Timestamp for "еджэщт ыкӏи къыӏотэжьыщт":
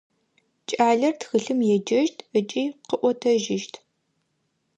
1.75-3.73